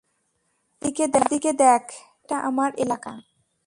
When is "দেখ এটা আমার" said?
1.53-2.71